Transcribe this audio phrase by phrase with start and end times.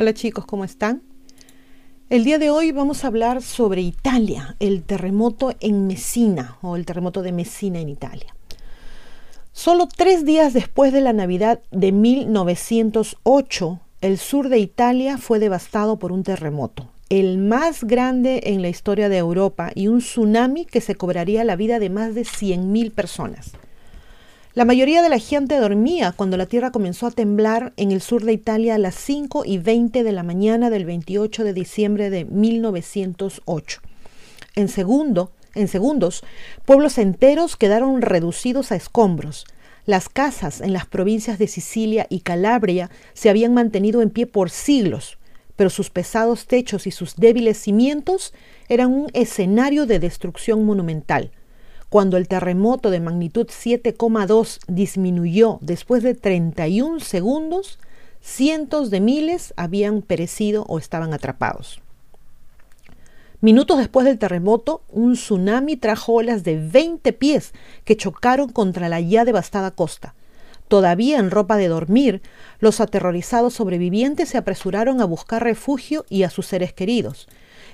[0.00, 1.02] Hola chicos, ¿cómo están?
[2.08, 6.86] El día de hoy vamos a hablar sobre Italia, el terremoto en Messina o el
[6.86, 8.32] terremoto de Messina en Italia.
[9.50, 15.98] Solo tres días después de la Navidad de 1908, el sur de Italia fue devastado
[15.98, 20.80] por un terremoto, el más grande en la historia de Europa y un tsunami que
[20.80, 23.50] se cobraría la vida de más de 100.000 personas.
[24.58, 28.24] La mayoría de la gente dormía cuando la tierra comenzó a temblar en el sur
[28.24, 32.24] de Italia a las 5 y 20 de la mañana del 28 de diciembre de
[32.24, 33.80] 1908.
[34.56, 36.24] En, segundo, en segundos,
[36.64, 39.46] pueblos enteros quedaron reducidos a escombros.
[39.86, 44.50] Las casas en las provincias de Sicilia y Calabria se habían mantenido en pie por
[44.50, 45.18] siglos,
[45.54, 48.34] pero sus pesados techos y sus débiles cimientos
[48.68, 51.30] eran un escenario de destrucción monumental.
[51.88, 57.78] Cuando el terremoto de magnitud 7,2 disminuyó después de 31 segundos,
[58.20, 61.80] cientos de miles habían perecido o estaban atrapados.
[63.40, 67.52] Minutos después del terremoto, un tsunami trajo olas de 20 pies
[67.84, 70.14] que chocaron contra la ya devastada costa.
[70.66, 72.20] Todavía en ropa de dormir,
[72.58, 77.28] los aterrorizados sobrevivientes se apresuraron a buscar refugio y a sus seres queridos.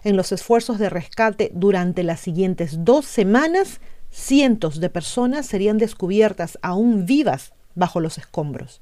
[0.05, 3.81] En los esfuerzos de rescate durante las siguientes dos semanas,
[4.15, 8.80] cientos de personas serían descubiertas aún vivas bajo los escombros.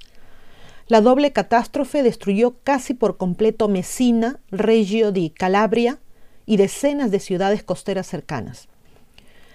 [0.89, 5.99] La doble catástrofe destruyó casi por completo Messina, Reggio di Calabria
[6.45, 8.69] y decenas de ciudades costeras cercanas.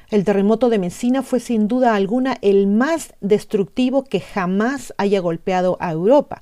[0.10, 5.78] El terremoto de Messina fue sin duda alguna el más destructivo que jamás haya golpeado
[5.80, 6.42] a Europa.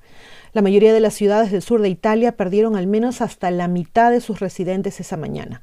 [0.53, 4.12] La mayoría de las ciudades del sur de Italia perdieron al menos hasta la mitad
[4.12, 5.62] de sus residentes esa mañana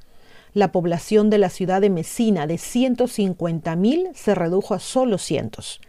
[0.55, 5.81] la población de la ciudad de Messina de 150.000 se redujo a solo cientos.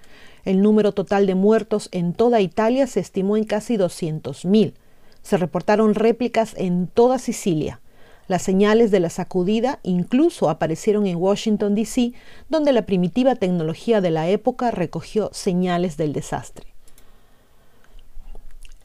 [0.46, 4.74] El número total de muertos en toda Italia se estimó en casi 200.000.
[5.22, 7.82] Se reportaron réplicas en toda Sicilia.
[8.28, 12.14] Las señales de la sacudida incluso aparecieron en Washington, D.C.,
[12.50, 16.73] donde la primitiva tecnología de la época recogió señales del desastre.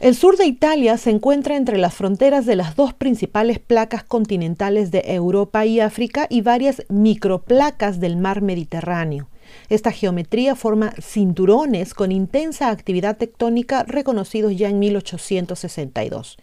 [0.01, 4.93] El sur de Italia se encuentra entre las fronteras de las dos principales placas continentales
[4.93, 9.29] de Europa y África y varias microplacas del mar Mediterráneo.
[9.69, 16.39] Esta geometría forma cinturones con intensa actividad tectónica reconocidos ya en 1862.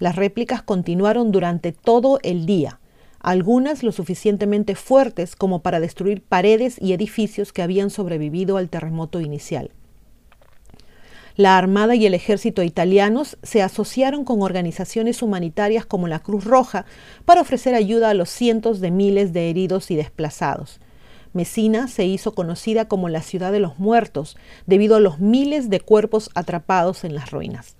[0.00, 2.80] Las réplicas continuaron durante todo el día,
[3.20, 9.20] algunas lo suficientemente fuertes como para destruir paredes y edificios que habían sobrevivido al terremoto
[9.20, 9.70] inicial.
[11.36, 16.86] La Armada y el Ejército italianos se asociaron con organizaciones humanitarias como la Cruz Roja
[17.24, 20.80] para ofrecer ayuda a los cientos de miles de heridos y desplazados.
[21.32, 24.36] Messina se hizo conocida como la ciudad de los muertos
[24.66, 27.76] debido a los miles de cuerpos atrapados en las ruinas.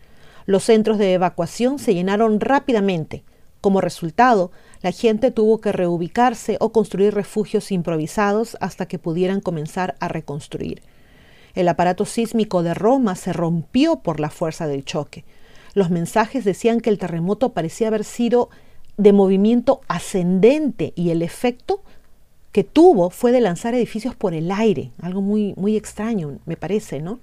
[0.47, 3.25] Los centros de evacuación se llenaron rápidamente.
[3.61, 9.97] Como resultado, la gente tuvo que reubicarse o construir refugios improvisados hasta que pudieran comenzar
[9.99, 10.83] a reconstruir.
[11.55, 15.25] El aparato sísmico de Roma se rompió por la fuerza del choque.
[15.75, 18.51] Los mensajes decían que el terremoto parecía haber sido
[18.97, 21.83] de movimiento ascendente y el efecto
[22.53, 27.01] que tuvo fue de lanzar edificios por el aire, algo muy, muy extraño, me parece,
[27.01, 27.21] ¿no?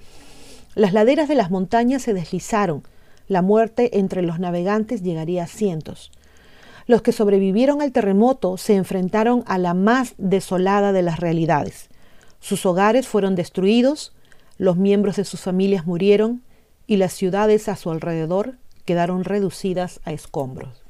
[0.76, 2.84] Las laderas de las montañas se deslizaron,
[3.28, 6.12] la muerte entre los navegantes llegaría a cientos.
[6.88, 11.90] Los que sobrevivieron al terremoto se enfrentaron a la más desolada de las realidades.
[12.40, 14.14] Sus hogares fueron destruidos,
[14.58, 16.44] los miembros de sus familias murieron
[16.88, 20.84] y las ciudades a su alrededor quedaron reducidas a escombros.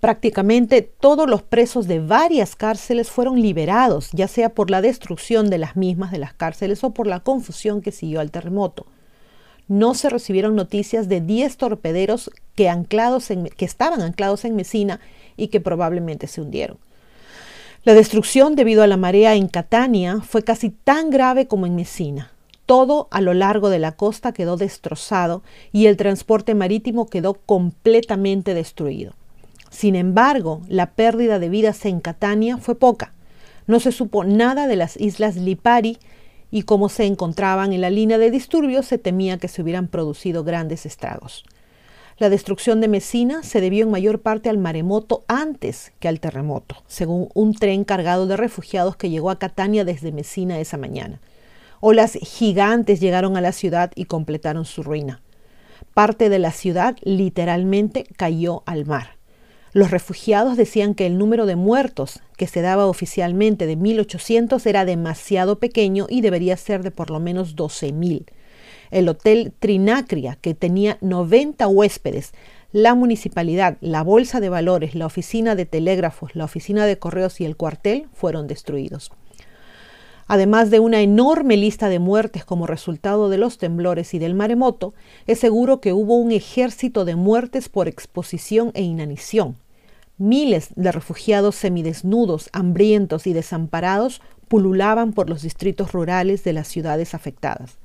[0.00, 5.58] Prácticamente todos los presos de varias cárceles fueron liberados, ya sea por la destrucción de
[5.58, 8.86] las mismas de las cárceles o por la confusión que siguió al terremoto.
[9.68, 12.72] No se recibieron noticias de 10 torpederos que,
[13.56, 15.00] que estaban anclados en Mesina
[15.36, 16.78] y que probablemente se hundieron.
[17.82, 22.30] La destrucción debido a la marea en Catania fue casi tan grave como en Messina.
[22.66, 25.42] Todo a lo largo de la costa quedó destrozado
[25.72, 29.14] y el transporte marítimo quedó completamente destruido.
[29.70, 33.14] Sin embargo, la pérdida de vidas en Catania fue poca.
[33.66, 35.96] No se supo nada de las islas Lipari
[36.50, 40.44] y como se encontraban en la línea de disturbios se temía que se hubieran producido
[40.44, 41.44] grandes estragos.
[42.20, 46.76] La destrucción de Messina se debió en mayor parte al maremoto antes que al terremoto,
[46.86, 51.22] según un tren cargado de refugiados que llegó a Catania desde Messina esa mañana.
[51.80, 55.22] Olas gigantes llegaron a la ciudad y completaron su ruina.
[55.94, 59.16] Parte de la ciudad literalmente cayó al mar.
[59.72, 64.84] Los refugiados decían que el número de muertos que se daba oficialmente de 1.800 era
[64.84, 68.26] demasiado pequeño y debería ser de por lo menos 12.000
[68.90, 72.32] el Hotel Trinacria, que tenía 90 huéspedes,
[72.72, 77.44] la municipalidad, la bolsa de valores, la oficina de telégrafos, la oficina de correos y
[77.44, 79.10] el cuartel fueron destruidos.
[80.28, 84.94] Además de una enorme lista de muertes como resultado de los temblores y del maremoto,
[85.26, 89.56] es seguro que hubo un ejército de muertes por exposición e inanición.
[90.18, 97.14] Miles de refugiados semidesnudos, hambrientos y desamparados pululaban por los distritos rurales de las ciudades
[97.14, 97.78] afectadas.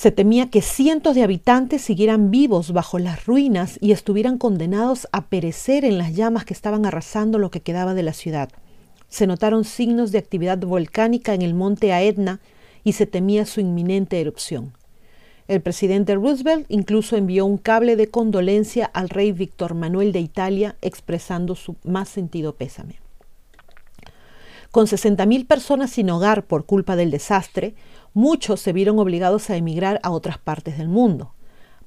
[0.00, 5.26] Se temía que cientos de habitantes siguieran vivos bajo las ruinas y estuvieran condenados a
[5.26, 8.48] perecer en las llamas que estaban arrasando lo que quedaba de la ciudad.
[9.10, 12.40] Se notaron signos de actividad volcánica en el monte Aetna
[12.82, 14.72] y se temía su inminente erupción.
[15.48, 20.76] El presidente Roosevelt incluso envió un cable de condolencia al rey Víctor Manuel de Italia
[20.80, 23.00] expresando su más sentido pésame.
[24.70, 27.74] Con 60.000 personas sin hogar por culpa del desastre,
[28.14, 31.32] muchos se vieron obligados a emigrar a otras partes del mundo.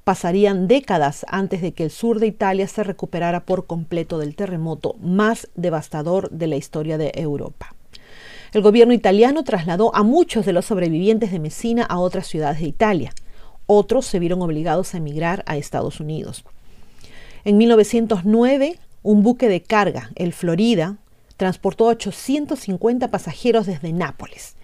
[0.04, 4.96] Pasarían décadas antes de que el sur de Italia se recuperara por completo del terremoto
[5.00, 7.74] más devastador de la historia de Europa.
[8.52, 12.68] El gobierno italiano trasladó a muchos de los sobrevivientes de Messina a otras ciudades de
[12.68, 13.12] Italia.
[13.66, 16.44] Otros se vieron obligados a emigrar a Estados Unidos.
[17.44, 20.98] En 1909, un buque de carga, el Florida,
[21.36, 24.56] transportó 850 pasajeros desde Nápoles.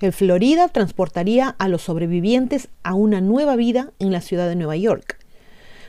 [0.00, 4.76] El Florida transportaría a los sobrevivientes a una nueva vida en la ciudad de Nueva
[4.76, 5.18] York.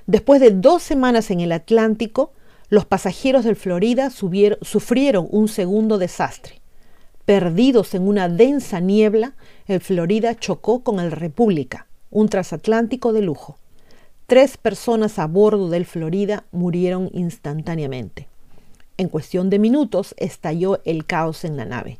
[0.06, 2.32] Después de dos semanas en el Atlántico,
[2.70, 6.62] los pasajeros del Florida sufrieron un segundo desastre.
[7.26, 13.58] Perdidos en una densa niebla, el Florida chocó con el República, un transatlántico de lujo.
[14.28, 18.30] Tres personas a bordo del Florida murieron instantáneamente.
[18.98, 22.00] En cuestión de minutos estalló el caos en la nave.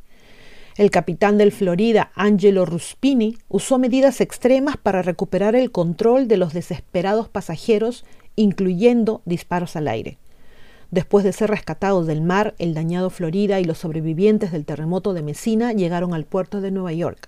[0.78, 6.54] El capitán del Florida, Angelo Ruspini, usó medidas extremas para recuperar el control de los
[6.54, 10.20] desesperados pasajeros, incluyendo disparos al aire.
[10.92, 15.24] Después de ser rescatados del mar, el dañado Florida y los sobrevivientes del terremoto de
[15.24, 17.28] Messina llegaron al puerto de Nueva York.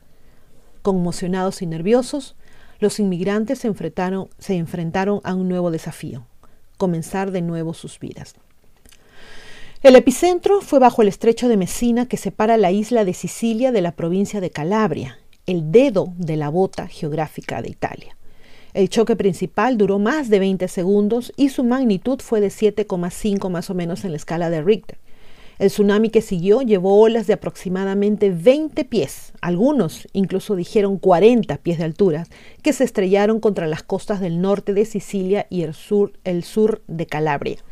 [0.84, 2.36] Conmocionados y nerviosos,
[2.80, 6.28] los inmigrantes se enfrentaron, se enfrentaron a un nuevo desafío,
[6.78, 8.36] comenzar de nuevo sus vidas.
[9.82, 13.80] El epicentro fue bajo el estrecho de Messina que separa la isla de Sicilia de
[13.80, 18.18] la provincia de Calabria, el dedo de la bota geográfica de Italia.
[18.74, 23.70] El choque principal duró más de 20 segundos y su magnitud fue de 7,5 más
[23.70, 24.98] o menos en la escala de Richter.
[25.60, 31.78] El tsunami que siguió llevó olas de aproximadamente 20 pies, algunos incluso dijeron 40 pies
[31.78, 32.28] de altura,
[32.62, 36.82] que se estrellaron contra las costas del norte de Sicilia y el sur, el sur
[36.88, 37.64] de Calabria.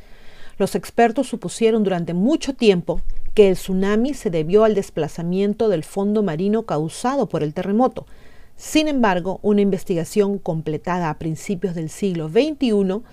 [0.57, 3.02] Los expertos supusieron durante mucho tiempo
[3.33, 8.07] que el tsunami se debió al desplazamiento del fondo marino causado por el terremoto.
[8.56, 13.04] Sin embargo, una investigación completada a principios del siglo XXI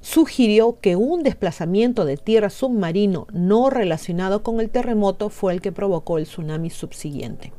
[0.00, 5.72] sugirió que un desplazamiento de tierra submarino no relacionado con el terremoto fue el que
[5.72, 7.52] provocó el tsunami subsiguiente.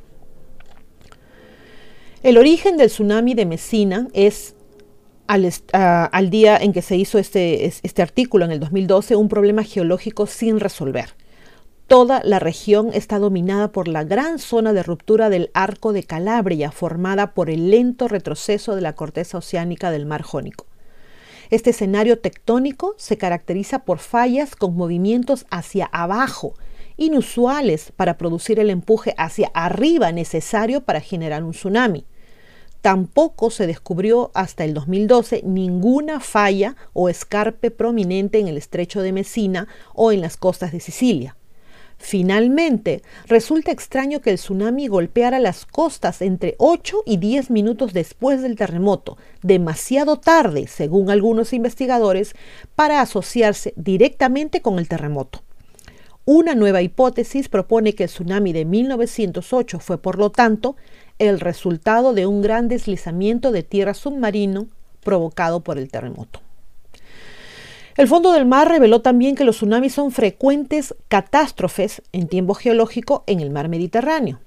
[2.24, 4.55] El origen del tsunami de Messina es
[5.28, 10.28] al, día en que se hizo este, este artículo, en el 2012, un problema geológico
[10.28, 11.16] sin resolver.
[11.88, 16.72] Toda la región está dominada por la gran zona de ruptura del arco de Calabria,
[16.72, 20.66] formada por el lento retroceso de la corteza oceánica del mar Jónico.
[21.52, 26.56] Este escenario tectónico se caracteriza por fallas con movimientos hacia abajo,
[26.98, 32.06] inusuales para producir el empuje hacia arriba necesario para generar un tsunami.
[32.86, 39.12] Tampoco se descubrió hasta el 2012 ninguna falla o escarpe prominente en el estrecho de
[39.12, 41.36] Messina o en las costas de Sicilia.
[41.98, 48.44] Finalmente, resulta extraño que el tsunami golpeara las costas entre 8 y 10 minutos después
[48.44, 52.36] del terremoto, demasiado tarde, según algunos investigadores,
[52.76, 55.42] para asociarse directamente con el terremoto.
[56.28, 60.76] Una nueva hipótesis propone que el tsunami de 1908 fue, por lo tanto,
[61.20, 64.68] el resultado de un gran deslizamiento de tierra submarino
[65.02, 66.42] provocado por el terremoto.
[67.96, 73.24] El fondo del mar reveló también que los tsunamis son frecuentes catástrofes en tiempo geológico
[73.26, 74.42] en el mar Mediterráneo.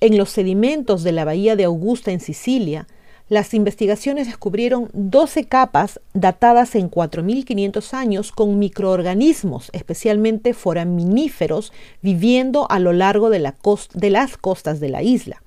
[0.00, 2.86] En los sedimentos de la bahía de Augusta en Sicilia,
[3.28, 12.78] las investigaciones descubrieron 12 capas datadas en 4.500 años con microorganismos, especialmente foraminíferos, viviendo a
[12.78, 13.52] lo largo de,
[13.94, 15.42] de las costas de la isla.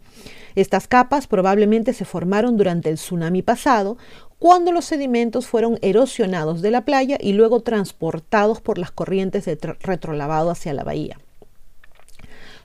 [0.59, 3.97] Estas capas probablemente se formaron durante el tsunami pasado,
[4.39, 9.57] cuando los sedimentos fueron erosionados de la playa y luego transportados por las corrientes de
[9.79, 11.17] retrolavado hacia la bahía.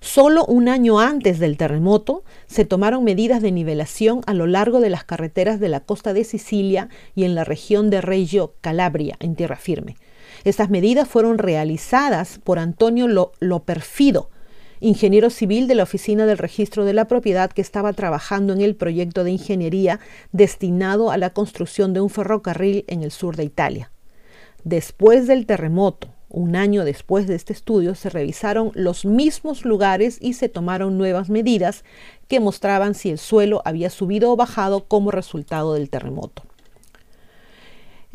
[0.00, 4.90] Solo un año antes del terremoto se tomaron medidas de nivelación a lo largo de
[4.90, 9.36] las carreteras de la costa de Sicilia y en la región de Reggio Calabria, en
[9.36, 9.96] tierra firme.
[10.42, 13.06] Estas medidas fueron realizadas por Antonio
[13.38, 14.30] Loperfido,
[14.84, 18.76] ingeniero civil de la Oficina del Registro de la Propiedad que estaba trabajando en el
[18.76, 19.98] proyecto de ingeniería
[20.32, 23.90] destinado a la construcción de un ferrocarril en el sur de Italia.
[24.62, 30.34] Después del terremoto, un año después de este estudio, se revisaron los mismos lugares y
[30.34, 31.82] se tomaron nuevas medidas
[32.28, 36.42] que mostraban si el suelo había subido o bajado como resultado del terremoto.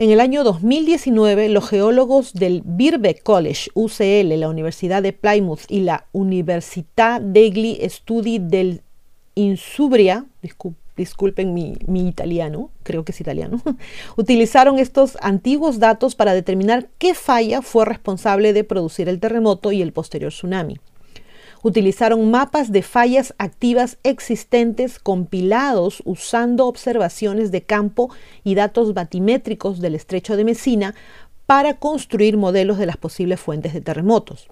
[0.02, 5.82] En el año 2019, los geólogos del Birkbeck College, UCL, la Universidad de Plymouth y
[5.82, 8.82] la Università degli Studi del
[9.34, 10.26] Insubria,
[10.96, 13.62] disculpen mi, italiano, creo que es italiano,
[14.16, 19.82] utilizaron estos antiguos datos para determinar qué falla fue responsable de producir el terremoto y
[19.82, 20.78] el posterior tsunami
[21.64, 28.10] utilizaron mapas de fallas activas existentes compilados usando observaciones de campo
[28.44, 30.96] y datos batimétricos del estrecho de Messina
[31.46, 34.50] para construir modelos de las posibles fuentes de terremotos.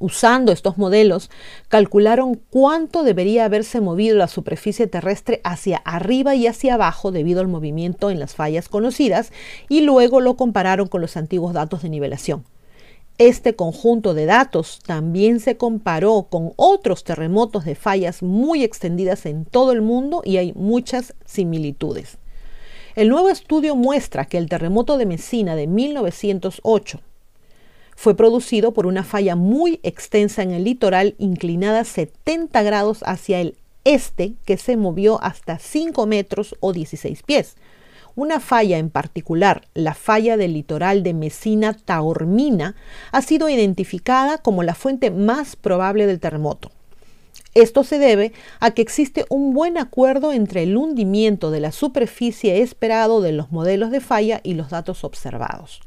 [0.00, 1.28] Usando estos modelos,
[1.68, 7.48] calcularon cuánto debería haberse movido la superficie terrestre hacia arriba y hacia abajo debido al
[7.48, 9.32] movimiento en las fallas conocidas
[9.68, 12.44] y luego lo compararon con los antiguos datos de nivelación.
[13.18, 19.44] Este conjunto de datos también se comparó con otros terremotos de fallas muy extendidas en
[19.44, 22.18] todo el mundo y hay muchas similitudes.
[22.94, 27.00] El nuevo estudio muestra que el terremoto de Messina de 1908
[27.96, 33.56] fue producido por una falla muy extensa en el litoral inclinada 70 grados hacia el
[33.82, 37.56] este que se movió hasta 5 metros o 16 pies
[38.18, 42.74] una falla en particular, la falla del litoral de Mesina Taormina,
[43.12, 46.72] ha sido identificada como la fuente más probable del terremoto.
[47.54, 52.60] Esto se debe a que existe un buen acuerdo entre el hundimiento de la superficie
[52.60, 55.80] esperado de los modelos de falla y los datos observados.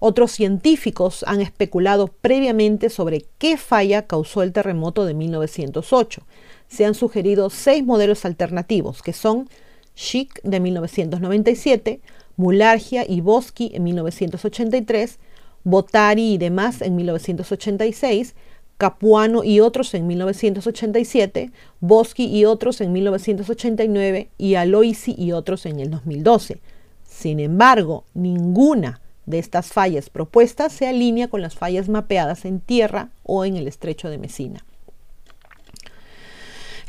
[0.00, 6.22] Otros científicos han especulado previamente sobre qué falla causó el terremoto de 1908.
[6.66, 9.48] Se han sugerido seis modelos alternativos, que son
[9.94, 12.00] Chic de 1997,
[12.36, 15.18] Mulargia y Boschi en 1983,
[15.64, 18.34] Botari y demás en 1986,
[18.78, 25.80] Capuano y otros en 1987, Boschi y otros en 1989 y Aloisi y otros en
[25.80, 26.60] el 2012.
[27.04, 33.10] Sin embargo, ninguna de estas fallas propuestas se alinea con las fallas mapeadas en tierra
[33.22, 34.64] o en el estrecho de Messina.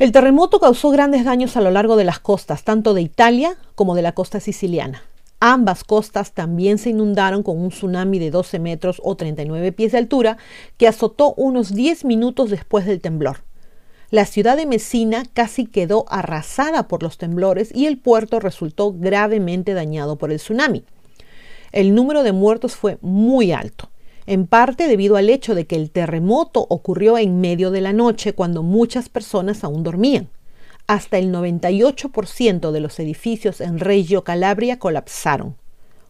[0.01, 3.93] El terremoto causó grandes daños a lo largo de las costas, tanto de Italia como
[3.93, 5.03] de la costa siciliana.
[5.39, 10.00] Ambas costas también se inundaron con un tsunami de 12 metros o 39 pies de
[10.00, 10.39] altura
[10.77, 13.43] que azotó unos 10 minutos después del temblor.
[14.10, 19.75] La ciudad de Messina casi quedó arrasada por los temblores y el puerto resultó gravemente
[19.75, 20.84] dañado por el tsunami.
[21.72, 23.91] El número de muertos fue muy alto
[24.25, 28.33] en parte debido al hecho de que el terremoto ocurrió en medio de la noche
[28.33, 30.29] cuando muchas personas aún dormían.
[30.87, 35.55] Hasta el 98% de los edificios en Reggio Calabria colapsaron.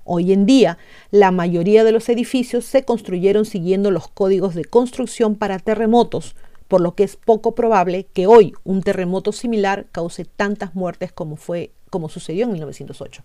[0.03, 0.77] Hoy en día,
[1.11, 6.35] la mayoría de los edificios se construyeron siguiendo los códigos de construcción para terremotos,
[6.67, 11.35] por lo que es poco probable que hoy un terremoto similar cause tantas muertes como
[11.35, 13.21] fue como sucedió en 1908.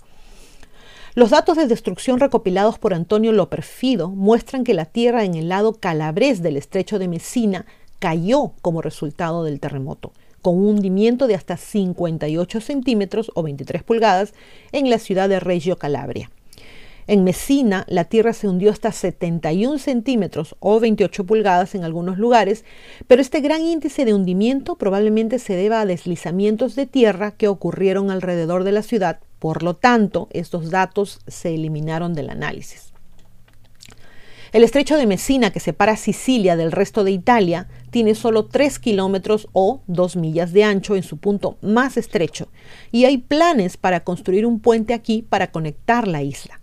[1.17, 5.73] Los datos de destrucción recopilados por Antonio Loperfido muestran que la tierra en el lado
[5.73, 7.65] calabrés del estrecho de Messina
[8.01, 14.35] cayó como resultado del terremoto, con un hundimiento de hasta 58 centímetros o 23 pulgadas
[14.73, 16.31] en la ciudad de Reggio Calabria.
[17.07, 22.63] En Messina, la tierra se hundió hasta 71 centímetros o 28 pulgadas en algunos lugares,
[23.09, 28.11] pero este gran índice de hundimiento probablemente se deba a deslizamientos de tierra que ocurrieron
[28.11, 32.93] alrededor de la ciudad por lo tanto, estos datos se eliminaron del análisis.
[34.53, 39.49] El estrecho de Messina, que separa Sicilia del resto de Italia, tiene solo 3 kilómetros
[39.53, 42.49] o 2 millas de ancho en su punto más estrecho,
[42.93, 46.61] y hay planes para construir un puente aquí para conectar la isla.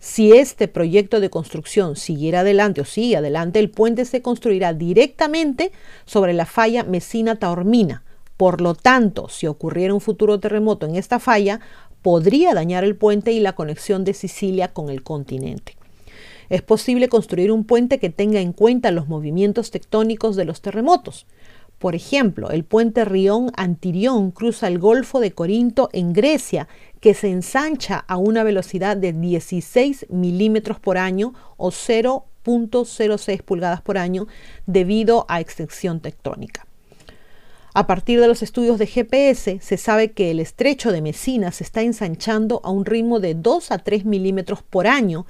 [0.00, 5.72] Si este proyecto de construcción siguiera adelante o sigue adelante, el puente se construirá directamente
[6.06, 8.02] sobre la falla Messina-Taormina,
[8.38, 11.60] Por lo tanto, si ocurriera un futuro terremoto en esta falla,
[12.02, 15.76] podría dañar el puente y la conexión de Sicilia con el continente.
[16.48, 21.26] Es posible construir un puente que tenga en cuenta los movimientos tectónicos de los terremotos.
[21.78, 26.68] Por ejemplo, el puente Rión-Antirión cruza el Golfo de Corinto en Grecia,
[27.00, 33.96] que se ensancha a una velocidad de 16 milímetros por año o 0.06 pulgadas por
[33.96, 34.26] año
[34.66, 36.66] debido a extensión tectónica.
[37.72, 41.62] A partir de los estudios de GPS, se sabe que el estrecho de Messina se
[41.62, 45.24] está ensanchando a un ritmo de 2 a 3 milímetros por año.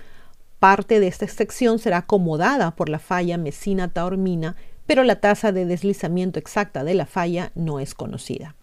[0.58, 4.56] Parte de esta extensión será acomodada por la falla Messina-Taormina,
[4.86, 8.56] pero la tasa de deslizamiento exacta de la falla no es conocida.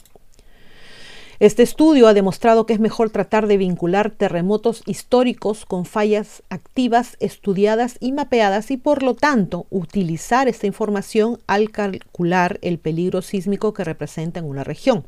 [1.40, 7.16] Este estudio ha demostrado que es mejor tratar de vincular terremotos históricos con fallas activas
[7.20, 13.72] estudiadas y mapeadas y por lo tanto utilizar esta información al calcular el peligro sísmico
[13.76, 15.06] que representa en una región.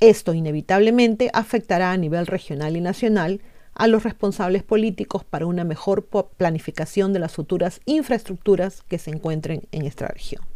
[0.00, 3.42] Esto inevitablemente afectará a nivel regional y nacional
[3.74, 9.68] a los responsables políticos para una mejor planificación de las futuras infraestructuras que se encuentren
[9.70, 10.51] en esta región.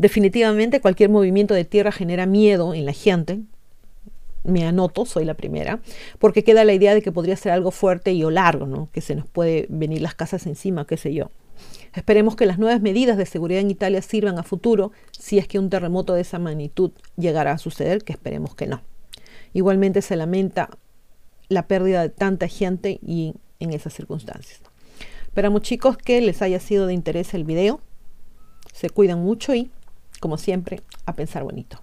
[0.00, 3.40] Definitivamente cualquier movimiento de tierra genera miedo en la gente.
[4.44, 5.82] Me anoto, soy la primera,
[6.18, 8.88] porque queda la idea de que podría ser algo fuerte y o largo, ¿no?
[8.92, 11.30] que se nos puede venir las casas encima, qué sé yo.
[11.92, 15.58] Esperemos que las nuevas medidas de seguridad en Italia sirvan a futuro si es que
[15.58, 18.80] un terremoto de esa magnitud llegará a suceder, que esperemos que no.
[19.52, 20.70] Igualmente se lamenta
[21.50, 24.62] la pérdida de tanta gente y en esas circunstancias.
[25.24, 27.82] Esperamos chicos que les haya sido de interés el video.
[28.72, 29.70] Se cuidan mucho y
[30.20, 31.82] como siempre, a pensar bonito.